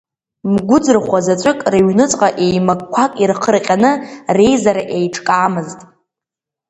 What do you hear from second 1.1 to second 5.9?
заҵәык, рыҩныҵҟа еимакқәак ирхырҟьаны ре-изара еиҿкаамызт.